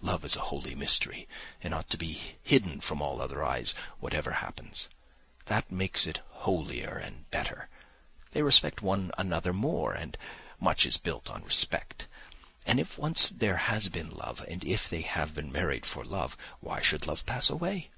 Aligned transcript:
Love 0.00 0.24
is 0.24 0.34
a 0.34 0.40
holy 0.50 0.74
mystery 0.74 1.28
and 1.62 1.72
ought 1.72 1.88
to 1.88 1.96
be 1.96 2.36
hidden 2.42 2.80
from 2.80 3.00
all 3.00 3.22
other 3.22 3.44
eyes, 3.44 3.70
whatever 4.00 4.32
happens. 4.32 4.88
That 5.44 5.70
makes 5.70 6.08
it 6.08 6.18
holier 6.42 6.98
and 6.98 7.30
better. 7.30 7.68
They 8.32 8.42
respect 8.42 8.82
one 8.82 9.12
another 9.16 9.52
more, 9.52 9.94
and 9.94 10.18
much 10.58 10.84
is 10.86 10.96
built 10.96 11.30
on 11.30 11.44
respect. 11.44 12.08
And 12.66 12.80
if 12.80 12.98
once 12.98 13.28
there 13.28 13.58
has 13.58 13.88
been 13.88 14.10
love, 14.10 14.44
if 14.48 14.88
they 14.88 15.02
have 15.02 15.36
been 15.36 15.52
married 15.52 15.86
for 15.86 16.04
love, 16.04 16.36
why 16.58 16.80
should 16.82 17.06
love 17.06 17.24
pass 17.24 17.48
away? 17.48 17.92